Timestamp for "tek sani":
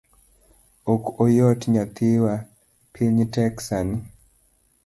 3.33-3.97